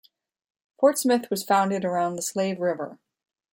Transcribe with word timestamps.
Fort 0.79 0.97
Smith 0.97 1.29
was 1.29 1.43
founded 1.43 1.85
around 1.85 2.15
the 2.15 2.23
Slave 2.23 2.59
River. 2.59 2.97